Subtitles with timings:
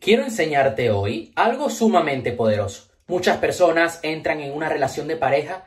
[0.00, 2.84] Quiero enseñarte hoy algo sumamente poderoso.
[3.08, 5.64] Muchas personas entran en una relación de pareja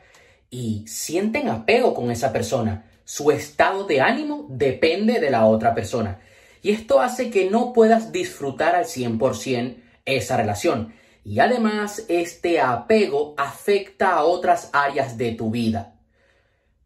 [0.48, 2.86] y sienten apego con esa persona.
[3.04, 6.20] Su estado de ánimo depende de la otra persona.
[6.62, 9.76] Y esto hace que no puedas disfrutar al 100%
[10.06, 10.94] esa relación.
[11.24, 15.92] Y además este apego afecta a otras áreas de tu vida.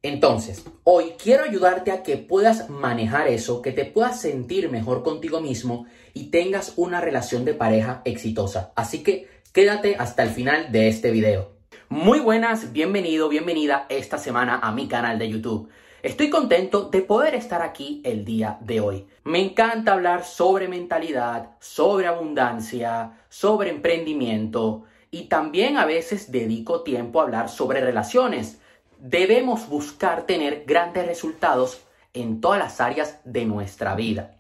[0.02, 5.40] Entonces, hoy quiero ayudarte a que puedas manejar eso, que te puedas sentir mejor contigo
[5.40, 5.86] mismo
[6.16, 8.72] y tengas una relación de pareja exitosa.
[8.74, 11.52] Así que quédate hasta el final de este video.
[11.90, 15.68] Muy buenas, bienvenido, bienvenida esta semana a mi canal de YouTube.
[16.02, 19.06] Estoy contento de poder estar aquí el día de hoy.
[19.24, 27.20] Me encanta hablar sobre mentalidad, sobre abundancia, sobre emprendimiento y también a veces dedico tiempo
[27.20, 28.58] a hablar sobre relaciones
[28.98, 31.82] debemos buscar tener grandes resultados
[32.14, 34.35] en todas las áreas de nuestra vida.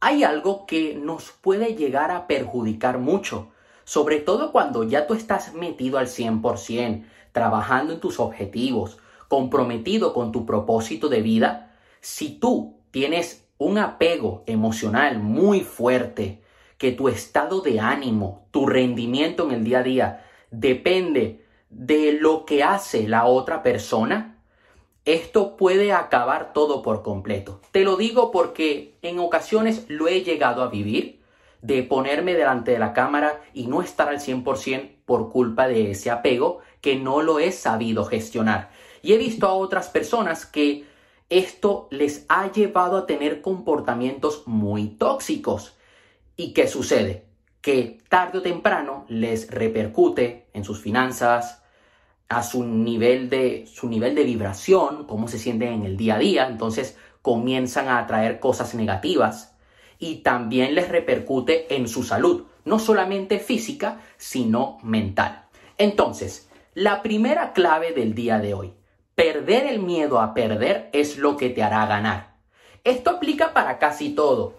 [0.00, 3.50] Hay algo que nos puede llegar a perjudicar mucho,
[3.84, 10.30] sobre todo cuando ya tú estás metido al 100%, trabajando en tus objetivos, comprometido con
[10.30, 11.76] tu propósito de vida.
[12.00, 16.42] Si tú tienes un apego emocional muy fuerte,
[16.78, 22.44] que tu estado de ánimo, tu rendimiento en el día a día depende de lo
[22.44, 24.37] que hace la otra persona,
[25.14, 27.60] esto puede acabar todo por completo.
[27.72, 31.22] Te lo digo porque en ocasiones lo he llegado a vivir,
[31.62, 36.10] de ponerme delante de la cámara y no estar al 100% por culpa de ese
[36.10, 38.70] apego que no lo he sabido gestionar.
[39.02, 40.84] Y he visto a otras personas que
[41.30, 45.76] esto les ha llevado a tener comportamientos muy tóxicos.
[46.36, 47.28] ¿Y qué sucede?
[47.60, 51.57] que tarde o temprano les repercute en sus finanzas,
[52.28, 56.18] a su nivel de, su nivel de vibración, cómo se sienten en el día a
[56.18, 59.56] día, entonces comienzan a atraer cosas negativas
[59.98, 65.46] y también les repercute en su salud, no solamente física, sino mental.
[65.78, 68.74] Entonces, la primera clave del día de hoy,
[69.14, 72.36] perder el miedo a perder es lo que te hará ganar.
[72.84, 74.54] Esto aplica para casi todo.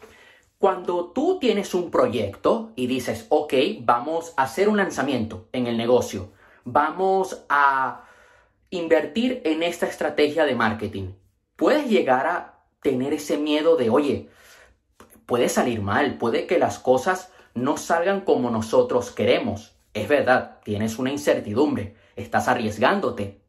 [0.58, 5.78] Cuando tú tienes un proyecto y dices, ok, vamos a hacer un lanzamiento en el
[5.78, 6.32] negocio,
[6.66, 8.06] vamos a
[8.70, 11.14] invertir en esta estrategia de marketing,
[11.56, 14.30] puedes llegar a tener ese miedo de, oye,
[15.26, 19.76] puede salir mal, puede que las cosas no salgan como nosotros queremos.
[19.94, 23.42] Es verdad, tienes una incertidumbre, estás arriesgándote,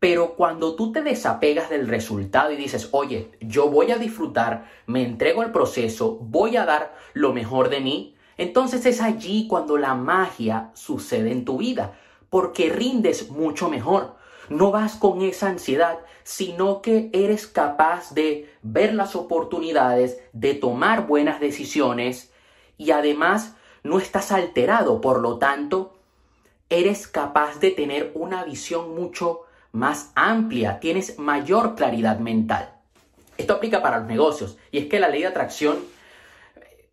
[0.00, 5.02] pero cuando tú te desapegas del resultado y dices, oye, yo voy a disfrutar, me
[5.02, 9.94] entrego al proceso, voy a dar lo mejor de mí, entonces es allí cuando la
[9.94, 11.98] magia sucede en tu vida,
[12.30, 14.16] porque rindes mucho mejor.
[14.48, 21.06] No vas con esa ansiedad, sino que eres capaz de ver las oportunidades, de tomar
[21.06, 22.32] buenas decisiones
[22.76, 25.94] y además no estás alterado, por lo tanto,
[26.70, 32.74] eres capaz de tener una visión mucho más amplia, tienes mayor claridad mental.
[33.36, 35.78] Esto aplica para los negocios y es que la ley de atracción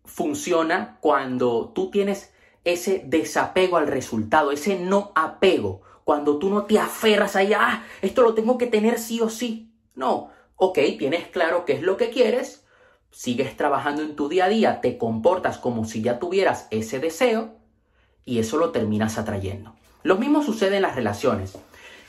[0.04, 2.32] funciona cuando tú tienes
[2.66, 8.22] ese desapego al resultado, ese no apego, cuando tú no te aferras a ah, esto
[8.22, 9.72] lo tengo que tener sí o sí.
[9.94, 12.64] No, ok, tienes claro qué es lo que quieres,
[13.10, 17.54] sigues trabajando en tu día a día, te comportas como si ya tuvieras ese deseo
[18.24, 19.74] y eso lo terminas atrayendo.
[20.02, 21.56] Lo mismo sucede en las relaciones.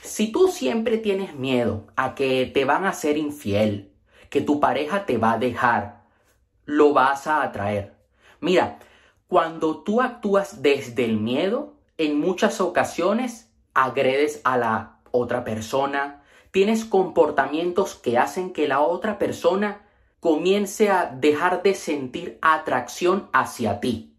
[0.02, 3.92] Si tú siempre tienes miedo a que te van a ser infiel,
[4.28, 6.02] que tu pareja te va a dejar,
[6.64, 7.94] lo vas a atraer.
[8.40, 8.78] Mira,
[9.28, 16.86] cuando tú actúas desde el miedo, en muchas ocasiones agredes a la otra persona, tienes
[16.86, 19.82] comportamientos que hacen que la otra persona
[20.20, 24.14] comience a dejar de sentir atracción hacia ti.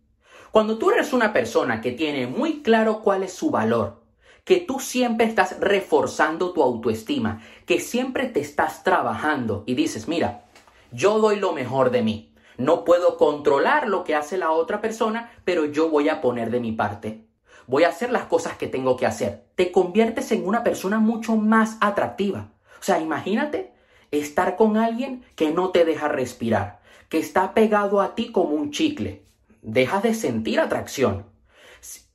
[0.51, 4.03] Cuando tú eres una persona que tiene muy claro cuál es su valor,
[4.43, 10.45] que tú siempre estás reforzando tu autoestima, que siempre te estás trabajando y dices, mira,
[10.91, 12.28] yo doy lo mejor de mí.
[12.59, 16.59] No puedo controlar lo que hace la otra persona, pero yo voy a poner de
[16.59, 17.23] mi parte.
[17.67, 19.45] Voy a hacer las cosas que tengo que hacer.
[19.55, 22.51] Te conviertes en una persona mucho más atractiva.
[22.77, 23.71] O sea, imagínate
[24.11, 28.71] estar con alguien que no te deja respirar, que está pegado a ti como un
[28.71, 29.23] chicle.
[29.61, 31.27] Dejas de sentir atracción.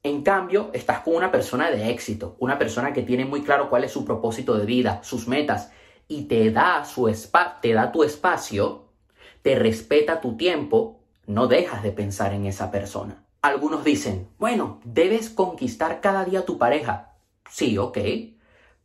[0.02, 3.84] En cambio, estás con una persona de éxito, una persona que tiene muy claro cuál
[3.84, 5.72] es su propósito de vida, sus metas,
[6.06, 7.10] y te da, su
[7.62, 8.83] te da tu espacio,
[9.44, 13.26] te respeta tu tiempo, no dejas de pensar en esa persona.
[13.42, 17.12] Algunos dicen, bueno, debes conquistar cada día a tu pareja.
[17.50, 17.98] Sí, ok,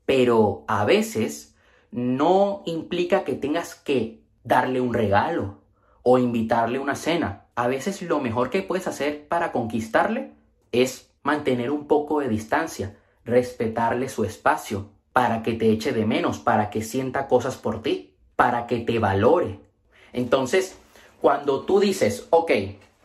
[0.06, 1.56] pero a veces
[1.92, 5.62] no implica que tengas que darle un regalo
[6.04, 7.46] o invitarle una cena.
[7.56, 10.34] A veces lo mejor que puedes hacer para conquistarle
[10.74, 16.38] es mantener un poco de distancia, respetarle su espacio, para que te eche de menos,
[16.40, 19.69] para que sienta cosas por ti, para que te valore.
[20.14, 20.78] Entonces,
[21.22, 22.52] cuando tú dices, ok,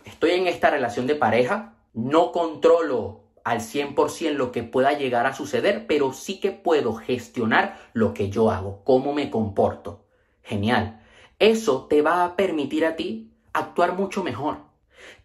[0.04, 5.34] estoy en esta relación de pareja, no controlo al 100% lo que pueda llegar a
[5.34, 10.04] suceder, pero sí que puedo gestionar lo que yo hago, cómo me comporto.
[10.42, 11.02] Genial.
[11.38, 14.58] Eso te va a permitir a ti actuar mucho mejor,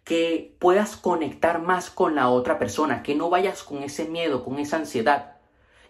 [0.04, 4.58] que puedas conectar más con la otra persona, que no vayas con ese miedo, con
[4.58, 5.36] esa ansiedad,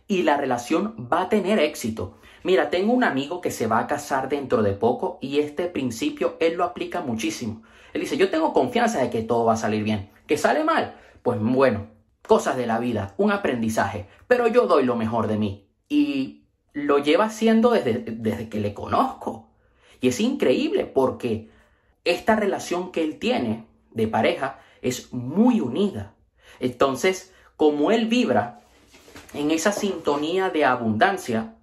[0.06, 2.16] y la relación va a tener éxito.
[2.42, 6.36] Mira, tengo un amigo que se va a casar dentro de poco y este principio
[6.40, 7.62] él lo aplica muchísimo.
[7.92, 10.10] Él dice, yo tengo confianza de que todo va a salir bien.
[10.26, 10.96] ¿Que sale mal?
[11.22, 11.88] Pues bueno,
[12.26, 15.68] cosas de la vida, un aprendizaje, pero yo doy lo mejor de mí.
[15.88, 19.50] Y lo lleva haciendo desde, desde que le conozco.
[20.00, 21.50] Y es increíble porque
[22.04, 26.14] esta relación que él tiene de pareja es muy unida.
[26.58, 28.60] Entonces, como él vibra
[29.34, 31.56] en esa sintonía de abundancia,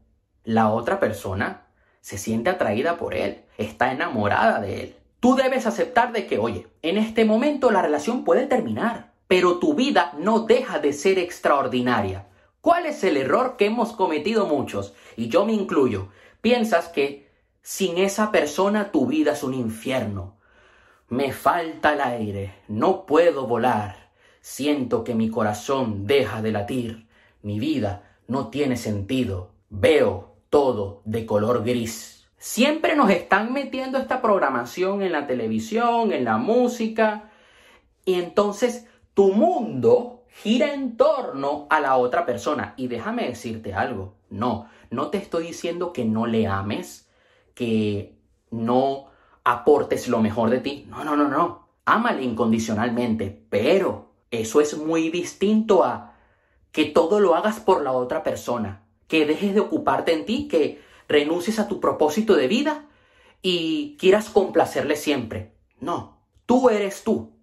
[0.48, 1.66] la otra persona
[2.00, 4.96] se siente atraída por él, está enamorada de él.
[5.20, 9.74] Tú debes aceptar de que, oye, en este momento la relación puede terminar, pero tu
[9.74, 12.28] vida no deja de ser extraordinaria.
[12.62, 14.94] ¿Cuál es el error que hemos cometido muchos?
[15.18, 16.08] Y yo me incluyo.
[16.40, 17.30] Piensas que
[17.62, 20.38] sin esa persona tu vida es un infierno.
[21.10, 24.12] Me falta el aire, no puedo volar.
[24.40, 27.10] Siento que mi corazón deja de latir.
[27.42, 29.52] Mi vida no tiene sentido.
[29.70, 32.28] Veo todo de color gris.
[32.38, 37.32] Siempre nos están metiendo esta programación en la televisión, en la música,
[38.06, 42.74] y entonces tu mundo gira en torno a la otra persona.
[42.78, 47.10] Y déjame decirte algo, no, no te estoy diciendo que no le ames,
[47.56, 48.16] que
[48.52, 49.08] no
[49.44, 50.86] aportes lo mejor de ti.
[50.90, 51.68] No, no, no, no.
[51.86, 56.14] Ámale incondicionalmente, pero eso es muy distinto a
[56.72, 60.82] que todo lo hagas por la otra persona que dejes de ocuparte en ti, que
[61.08, 62.86] renuncies a tu propósito de vida
[63.42, 65.54] y quieras complacerle siempre.
[65.80, 67.34] No, tú eres tú.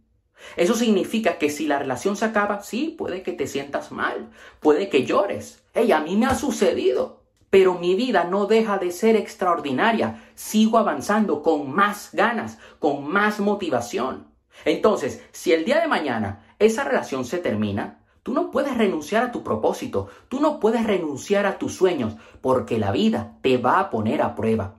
[0.57, 4.31] Eso significa que si la relación se acaba, sí, puede que te sientas mal,
[4.61, 5.63] puede que llores.
[5.73, 10.25] Hey, a mí me ha sucedido, pero mi vida no deja de ser extraordinaria.
[10.35, 14.29] Sigo avanzando con más ganas, con más motivación.
[14.65, 19.33] Entonces, si el día de mañana esa relación se termina, Tú no puedes renunciar a
[19.33, 23.91] tu propósito, tú no puedes renunciar a tus sueños, porque la vida te va a
[23.91, 24.77] poner a prueba.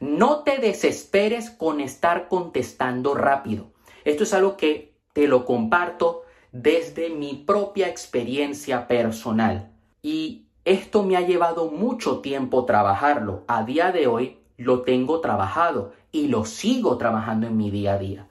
[0.00, 3.66] No te desesperes con estar contestando rápido.
[4.04, 6.22] Esto es algo que te lo comparto
[6.52, 9.70] desde mi propia experiencia personal.
[10.00, 13.44] Y esto me ha llevado mucho tiempo trabajarlo.
[13.46, 17.98] A día de hoy lo tengo trabajado y lo sigo trabajando en mi día a
[17.98, 18.26] día.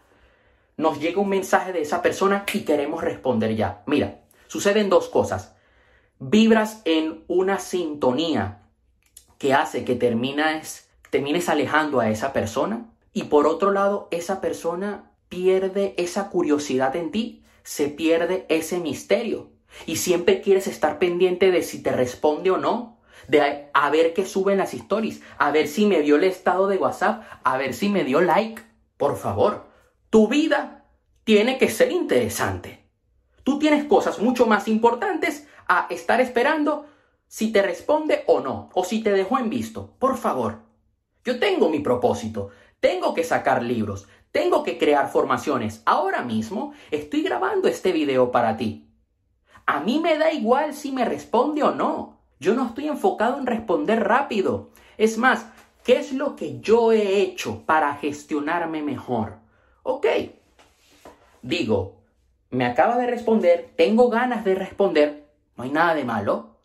[0.76, 3.84] Nos llega un mensaje de esa persona y queremos responder ya.
[3.86, 5.56] Mira, suceden dos cosas.
[6.20, 8.64] Vibras en una sintonía
[9.38, 15.14] que hace que termines, termines alejando a esa persona y por otro lado esa persona
[15.30, 19.52] pierde esa curiosidad en ti, se pierde ese misterio
[19.86, 24.26] y siempre quieres estar pendiente de si te responde o no, de a, ver qué
[24.26, 27.88] suben las stories, a ver si me dio el estado de WhatsApp, a ver si
[27.88, 28.62] me dio like.
[28.98, 29.68] Por favor,
[30.10, 30.86] tu vida
[31.24, 32.79] tiene que ser interesante.
[33.44, 36.86] Tú tienes cosas mucho más importantes a estar esperando
[37.28, 39.94] si te responde o no, o si te dejó en visto.
[40.00, 40.60] Por favor,
[41.24, 45.82] yo tengo mi propósito, tengo que sacar libros, tengo que crear formaciones.
[45.86, 48.88] Ahora mismo estoy grabando este video para ti.
[49.66, 52.18] A mí me da igual si me responde o no.
[52.40, 54.72] Yo no estoy enfocado en responder rápido.
[54.98, 55.46] Es más,
[55.84, 59.38] ¿qué es lo que yo he hecho para gestionarme mejor?
[59.84, 60.08] Ok.
[61.42, 61.99] Digo,
[62.52, 66.58] me acaba de responder, tengo ganas de responder, no hay nada de malo,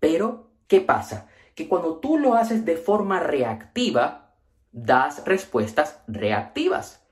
[0.00, 1.28] pero ¿qué pasa?
[1.54, 4.34] Que cuando tú lo haces de forma reactiva,
[4.72, 7.06] das respuestas reactivas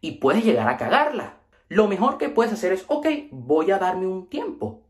[0.00, 1.34] y puedes llegar a cagarla.
[1.68, 4.80] Lo mejor que puedes hacer es, ok, voy a darme un tiempo,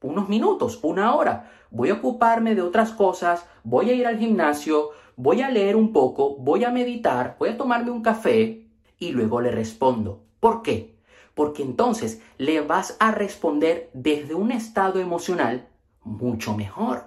[0.00, 4.90] unos minutos, una hora, voy a ocuparme de otras cosas, voy a ir al gimnasio,
[5.16, 8.66] voy a leer un poco, voy a meditar, voy a tomarme un café
[8.98, 10.24] y luego le respondo.
[10.40, 10.91] ¿Por qué?
[11.34, 15.68] Porque entonces le vas a responder desde un estado emocional
[16.04, 17.04] mucho mejor,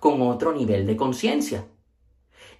[0.00, 1.66] con otro nivel de conciencia.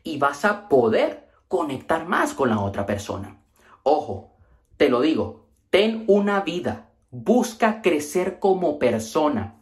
[0.02, 3.42] Y vas a poder conectar más con la otra persona.
[3.82, 4.36] Ojo,
[4.76, 9.56] te lo digo, ten una vida, busca crecer como persona.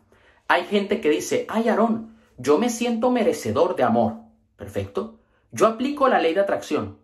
[0.48, 4.14] Hay gente que dice, ay Aarón, yo me siento merecedor de amor.
[4.56, 5.18] Perfecto.
[5.52, 6.98] Yo aplico la ley de atracción.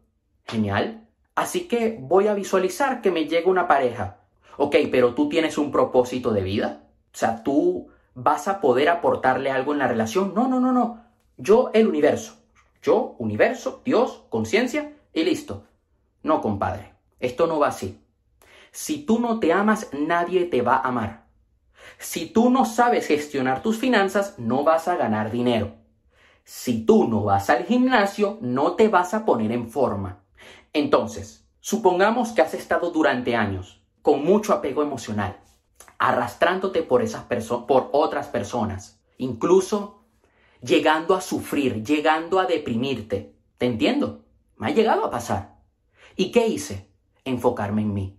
[0.45, 1.02] Genial.
[1.35, 4.19] Así que voy a visualizar que me llega una pareja.
[4.59, 6.85] Ok, pero tú tienes un propósito de vida.
[7.13, 10.35] O sea, tú vas a poder aportarle algo en la relación.
[10.35, 11.05] No, no, no, no.
[11.37, 12.37] Yo, el universo.
[12.83, 15.65] Yo, universo, Dios, conciencia y listo.
[16.23, 16.93] No, compadre.
[17.21, 18.01] Esto no va así.
[18.71, 21.27] Si tú no te amas, nadie te va a amar.
[21.99, 25.75] Si tú no sabes gestionar tus finanzas, no vas a ganar dinero.
[26.45, 30.22] Si tú no vas al gimnasio, no te vas a poner en forma.
[30.73, 35.39] Entonces, supongamos que has estado durante años con mucho apego emocional,
[35.99, 40.03] arrastrándote por esas por otras personas, incluso
[40.63, 43.35] llegando a sufrir, llegando a deprimirte.
[43.59, 44.25] Te entiendo,
[44.57, 45.57] me ha llegado a pasar.
[46.17, 46.89] ¿Y qué hice?
[47.25, 48.19] Enfocarme en mí.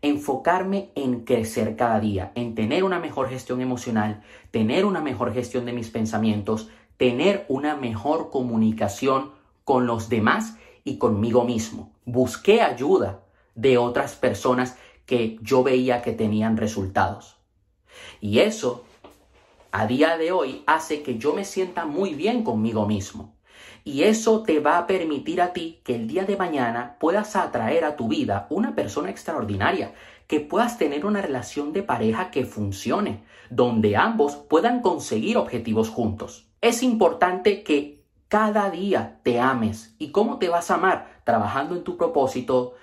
[0.00, 5.64] Enfocarme en crecer cada día, en tener una mejor gestión emocional, tener una mejor gestión
[5.64, 9.32] de mis pensamientos, tener una mejor comunicación
[9.64, 11.92] con los demás y conmigo mismo.
[12.04, 13.24] Busqué ayuda
[13.54, 14.76] de otras personas
[15.06, 17.36] que yo veía que tenían resultados.
[18.20, 18.84] Y eso,
[19.72, 23.34] a día de hoy, hace que yo me sienta muy bien conmigo mismo.
[23.82, 27.84] Y eso te va a permitir a ti que el día de mañana puedas atraer
[27.84, 29.92] a tu vida una persona extraordinaria,
[30.26, 36.48] que puedas tener una relación de pareja que funcione, donde ambos puedan conseguir objetivos juntos.
[36.62, 38.03] Es importante que
[38.34, 39.94] cada día te ames.
[39.96, 41.20] ¿Y cómo te vas a amar?
[41.22, 42.74] Trabajando en tu propósito,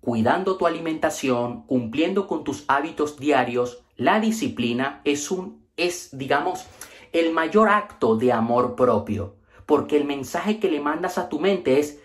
[0.00, 3.82] cuidando tu alimentación, cumpliendo con tus hábitos diarios.
[3.96, 6.66] La disciplina es un, es, digamos,
[7.12, 9.34] el mayor acto de amor propio.
[9.66, 11.98] Porque el mensaje que le mandas a tu mente es,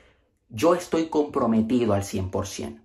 [0.49, 2.81] yo estoy comprometido al 100%.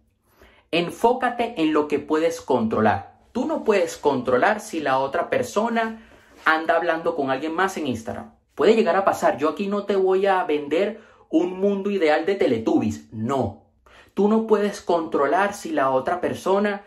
[0.72, 3.16] Enfócate en lo que puedes controlar.
[3.32, 6.06] Tú no puedes controlar si la otra persona
[6.44, 8.35] anda hablando con alguien más en Instagram.
[8.56, 9.36] Puede llegar a pasar.
[9.36, 13.12] Yo aquí no te voy a vender un mundo ideal de Teletubbies.
[13.12, 13.66] No.
[14.14, 16.82] Tú no puedes controlar si la otra persona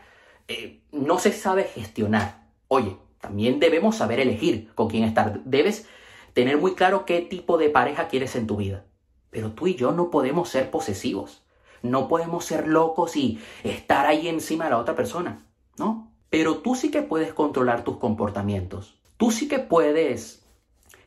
[0.48, 2.48] eh, no se sabe gestionar.
[2.68, 5.44] Oye, también debemos saber elegir con quién estar.
[5.44, 5.88] Debes
[6.34, 8.86] tener muy claro qué tipo de pareja quieres en tu vida.
[9.30, 11.44] Pero tú y yo no podemos ser posesivos.
[11.84, 15.46] No podemos ser locos y estar ahí encima de la otra persona.
[15.78, 16.12] ¿No?
[16.32, 19.00] Pero tú sí que puedes controlar tus comportamientos.
[19.18, 20.49] Tú sí que puedes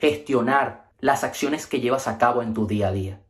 [0.03, 3.21] gestionar las acciones que llevas a cabo en tu día a día.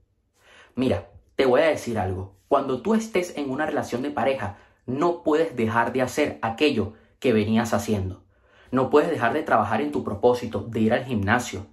[0.75, 2.39] Mira, te voy a decir algo.
[2.49, 7.35] Cuando tú estés en una relación de pareja, no puedes dejar de hacer aquello que
[7.35, 8.25] venías haciendo.
[8.71, 11.67] No puedes dejar de trabajar en tu propósito, de ir al gimnasio,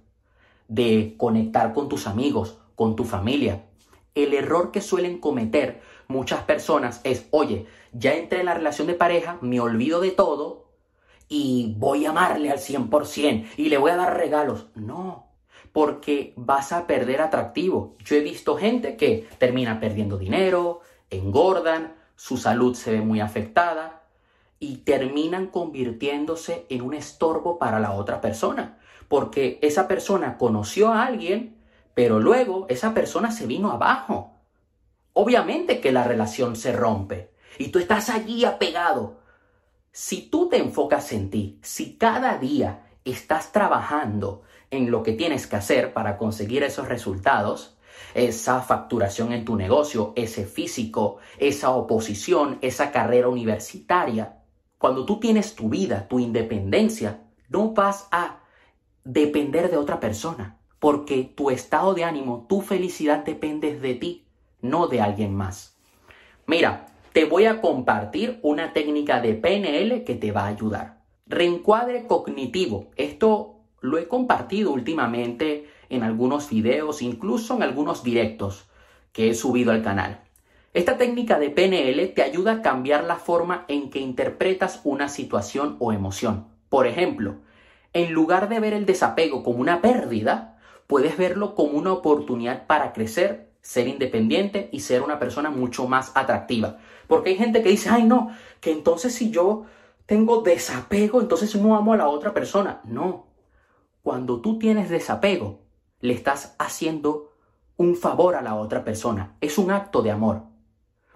[0.68, 3.64] de conectar con tus amigos, con tu familia.
[4.14, 7.64] El error que suelen cometer muchas personas es, oye,
[7.94, 10.69] ya entré en la relación de pareja, me olvido de todo
[11.30, 14.66] y voy a amarle al 100% y le voy a dar regalos.
[14.74, 15.28] No,
[15.72, 17.96] porque vas a perder atractivo.
[18.04, 24.02] Yo he visto gente que termina perdiendo dinero, engordan, su salud se ve muy afectada
[24.58, 28.78] y terminan convirtiéndose en un estorbo para la otra persona.
[29.08, 31.56] Porque esa persona conoció a alguien,
[31.94, 34.34] pero luego esa persona se vino abajo.
[35.12, 39.19] Obviamente que la relación se rompe y tú estás allí apegado
[39.92, 45.46] si tú te enfocas en ti, si cada día estás trabajando en lo que tienes
[45.46, 47.76] que hacer para conseguir esos resultados,
[48.14, 54.42] esa facturación en tu negocio, ese físico, esa oposición, esa carrera universitaria,
[54.78, 58.40] cuando tú tienes tu vida, tu independencia, no vas a
[59.04, 64.26] depender de otra persona, porque tu estado de ánimo, tu felicidad depende de ti,
[64.62, 65.76] no de alguien más.
[66.46, 71.00] Mira, te voy a compartir una técnica de PNL que te va a ayudar.
[71.26, 72.90] Reencuadre cognitivo.
[72.96, 78.68] Esto lo he compartido últimamente en algunos videos, incluso en algunos directos
[79.12, 80.20] que he subido al canal.
[80.72, 85.76] Esta técnica de PNL te ayuda a cambiar la forma en que interpretas una situación
[85.80, 86.46] o emoción.
[86.68, 87.38] Por ejemplo,
[87.92, 92.92] en lugar de ver el desapego como una pérdida, puedes verlo como una oportunidad para
[92.92, 96.78] crecer ser independiente y ser una persona mucho más atractiva.
[97.06, 99.64] Porque hay gente que dice, ay no, que entonces si yo
[100.06, 102.80] tengo desapego, entonces no amo a la otra persona.
[102.84, 103.26] No,
[104.02, 105.60] cuando tú tienes desapego,
[106.00, 107.32] le estás haciendo
[107.76, 109.36] un favor a la otra persona.
[109.40, 110.42] Es un acto de amor.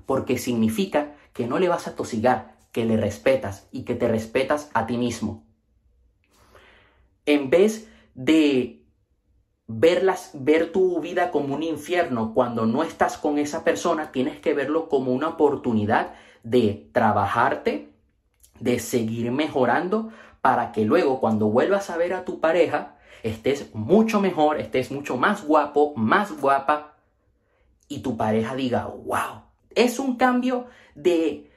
[0.06, 4.70] Porque significa que no le vas a tosigar, que le respetas y que te respetas
[4.74, 5.44] a ti mismo.
[7.26, 8.83] En vez de
[9.66, 14.54] verlas, ver tu vida como un infierno cuando no estás con esa persona, tienes que
[14.54, 17.90] verlo como una oportunidad de trabajarte,
[18.60, 20.10] de seguir mejorando
[20.42, 25.16] para que luego cuando vuelvas a ver a tu pareja estés mucho mejor, estés mucho
[25.16, 26.96] más guapo, más guapa
[27.88, 29.42] y tu pareja diga, wow,
[29.74, 31.50] Es un cambio de,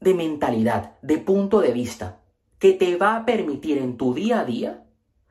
[0.00, 2.20] de mentalidad, de punto de vista,
[2.58, 4.84] que te va a permitir en tu día a día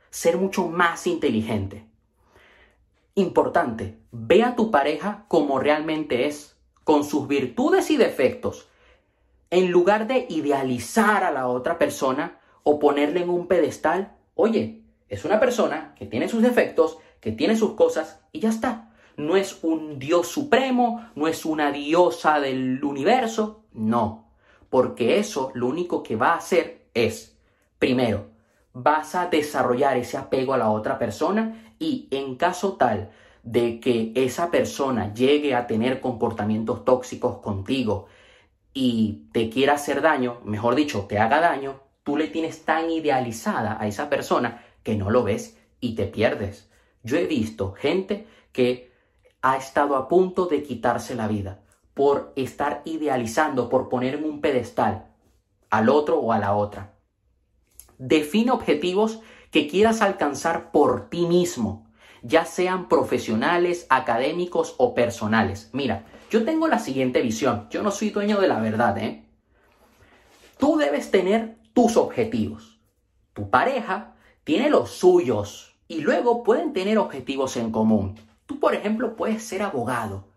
[0.09, 1.92] ser mucho más inteligente.
[3.15, 8.67] Importante, ve a tu pareja como realmente es, con sus virtudes y defectos,
[9.51, 15.25] en lugar de idealizar a la otra persona o ponerle en un pedestal, oye, es
[15.25, 18.89] una persona que tiene sus defectos, que tiene sus cosas y ya está.
[19.15, 24.31] No es un Dios supremo, no es una diosa del universo, no.
[24.71, 27.37] Porque eso lo único que va a hacer es,
[27.77, 28.31] primero,
[28.73, 33.11] vas a desarrollar ese apego a la otra persona y en caso tal
[33.43, 38.07] de que esa persona llegue a tener comportamientos tóxicos contigo
[38.73, 43.77] y te quiera hacer daño, mejor dicho, te haga daño, tú le tienes tan idealizada
[43.81, 46.69] a esa persona que no lo ves y te pierdes.
[47.03, 48.93] Yo he visto gente que
[49.41, 51.59] ha estado a punto de quitarse la vida
[51.93, 55.07] por estar idealizando, por poner en un pedestal
[55.69, 56.93] al otro o a la otra.
[57.97, 59.19] Define objetivos
[59.53, 61.85] que quieras alcanzar por ti mismo,
[62.23, 65.69] ya sean profesionales, académicos o personales.
[65.73, 67.67] Mira, yo tengo la siguiente visión.
[67.69, 69.23] Yo no soy dueño de la verdad, ¿eh?
[70.57, 72.79] Tú debes tener tus objetivos.
[73.33, 78.15] Tu pareja tiene los suyos y luego pueden tener objetivos en común.
[78.47, 80.29] Tú, por ejemplo, puedes ser abogado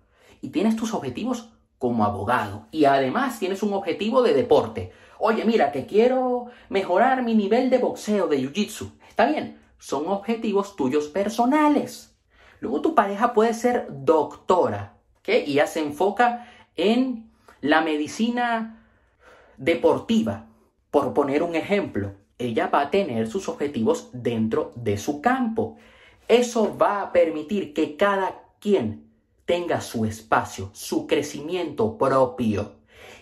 [0.42, 4.92] y tienes tus objetivos como abogado y además tienes un objetivo de deporte.
[5.18, 8.92] Oye, mira, que quiero mejorar mi nivel de boxeo, de jiu-jitsu.
[9.16, 12.14] Está bien, son objetivos tuyos personales.
[12.60, 15.28] Luego tu pareja puede ser doctora, ¿ok?
[15.46, 17.30] Y ya se enfoca en
[17.62, 18.86] la medicina
[19.56, 20.46] deportiva,
[20.90, 25.76] por poner un ejemplo ella va a tener sus objetivos dentro de su campo.
[26.28, 29.08] Eso va a permitir que cada quien
[29.44, 32.72] tenga su espacio, su crecimiento propio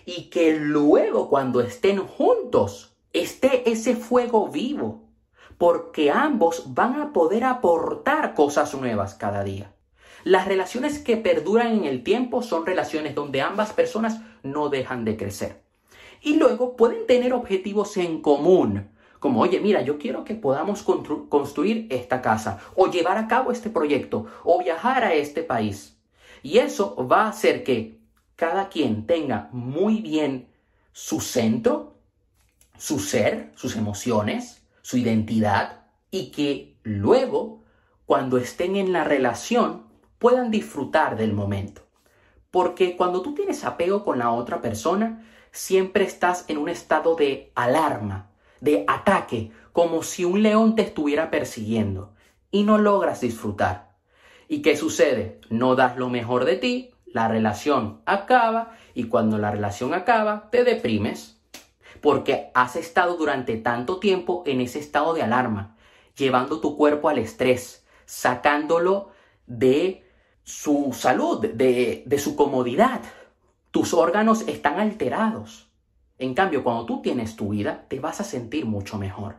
[0.05, 5.04] y que luego cuando estén juntos esté ese fuego vivo,
[5.57, 9.71] porque ambos van a poder aportar cosas nuevas cada día.
[10.23, 15.17] Las relaciones que perduran en el tiempo son relaciones donde ambas personas no dejan de
[15.17, 15.61] crecer.
[16.21, 21.87] Y luego pueden tener objetivos en común, como, oye, mira, yo quiero que podamos construir
[21.91, 25.97] esta casa, o llevar a cabo este proyecto, o viajar a este país.
[26.41, 27.99] Y eso va a hacer que
[28.35, 30.47] cada quien tenga muy bien
[30.91, 31.95] su centro,
[32.77, 34.54] su ser, sus emociones,
[34.85, 37.63] su identidad, y que luego,
[38.05, 39.87] cuando estén en la relación,
[40.19, 41.87] puedan disfrutar del momento.
[42.51, 47.51] Porque cuando tú tienes apego con la otra persona, siempre estás en un estado de
[47.55, 48.29] alarma,
[48.61, 52.13] de ataque, como si un león te estuviera persiguiendo,
[52.51, 53.95] y no logras disfrutar.
[54.47, 55.41] ¿Y qué sucede?
[55.49, 60.63] No das lo mejor de ti, la relación acaba, y cuando la relación acaba, te
[60.63, 61.34] deprimes,
[62.05, 65.75] porque has estado durante tanto tiempo en ese estado de alarma,
[66.15, 69.09] llevando tu cuerpo al estrés, sacándolo
[69.47, 70.07] de
[70.43, 73.01] su salud, de, de su comodidad.
[73.71, 75.71] Tus órganos están alterados.
[76.19, 79.37] En cambio, cuando tú tienes tu vida, te vas a sentir mucho mejor.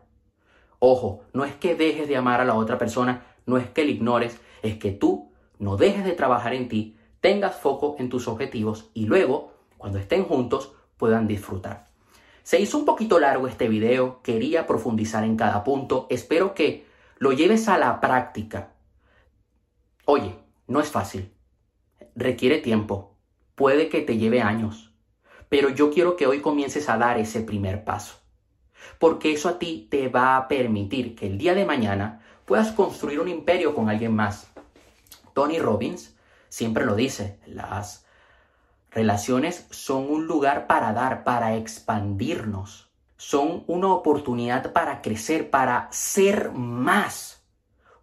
[0.81, 3.93] Ojo, no es que dejes de amar a la otra persona, no es que le
[3.93, 8.91] ignores, es que tú no dejes de trabajar en ti, tengas foco en tus objetivos
[8.93, 11.86] y luego, cuando estén juntos, puedan disfrutar.
[12.47, 16.87] Se hizo un poquito largo este video, quería profundizar en cada punto, espero que
[17.19, 18.69] lo lleves a la práctica.
[20.05, 20.37] Oye,
[20.69, 21.33] no es fácil,
[22.15, 23.17] requiere tiempo,
[23.57, 24.93] puede que te lleve años,
[25.49, 28.15] pero yo quiero que hoy comiences a dar ese primer paso.
[29.01, 33.19] Porque eso a ti te va a permitir que el día de mañana puedas construir
[33.19, 34.53] un imperio con alguien más.
[35.35, 36.15] Tony Robbins
[36.49, 38.06] siempre lo dice, las
[38.97, 42.91] relaciones son un lugar para dar, para expandirnos.
[43.19, 47.45] Son una oportunidad para crecer, para ser más.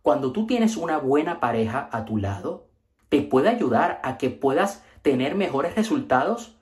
[0.04, 2.68] Cuando tú tienes una buena pareja a tu lado,
[3.10, 6.58] te puede ayudar a que puedas tener mejores resultados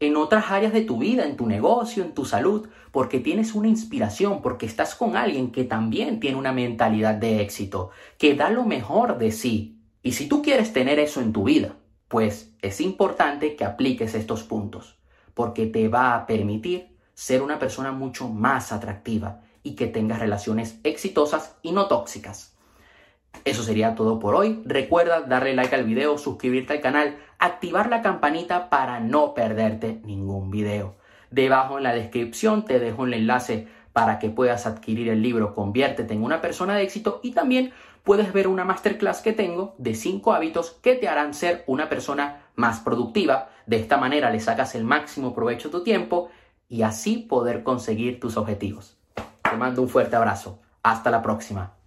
[0.00, 3.68] en otras áreas de tu vida, en tu negocio, en tu salud, porque tienes una
[3.68, 8.64] inspiración, porque estás con alguien que también tiene una mentalidad de éxito, que da lo
[8.64, 9.78] mejor de sí.
[10.02, 11.74] Y si tú quieres tener eso en tu vida,
[12.08, 14.98] pues es importante que apliques estos puntos,
[15.34, 20.80] porque te va a permitir ser una persona mucho más atractiva y que tengas relaciones
[20.84, 22.56] exitosas y no tóxicas.
[23.44, 24.62] Eso sería todo por hoy.
[24.64, 30.50] Recuerda darle like al video, suscribirte al canal, activar la campanita para no perderte ningún
[30.50, 30.96] video.
[31.30, 33.68] Debajo en la descripción te dejo el enlace
[33.98, 37.72] para que puedas adquirir el libro Conviértete en una persona de éxito y también
[38.04, 42.42] puedes ver una masterclass que tengo de 5 hábitos que te harán ser una persona
[42.54, 43.50] más productiva.
[43.66, 46.30] De esta manera le sacas el máximo provecho a tu tiempo
[46.68, 48.96] y así poder conseguir tus objetivos.
[49.42, 50.60] Te mando un fuerte abrazo.
[50.84, 51.77] Hasta la próxima.